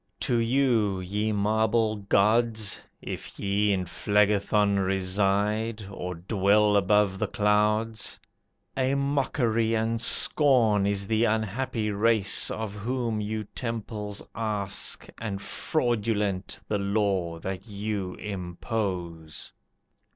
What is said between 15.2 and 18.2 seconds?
fraudulent the law that you